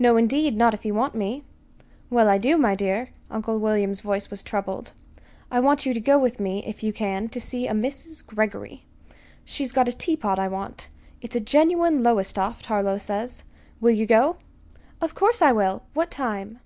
[0.00, 1.44] "No, indeed not if you want me."
[2.10, 4.94] "Well, I do, my dear." Uncle William's voice was troubled.
[5.48, 8.26] "I want you to go with me, if you can, to see a Mrs.
[8.26, 8.82] Greggory.
[9.44, 10.88] She's got a teapot I want.
[11.20, 13.44] It's a genuine Lowestoft, Harlow says.
[13.80, 14.38] Will you go?"
[15.00, 15.84] "Of course I will!
[15.94, 16.58] What time?"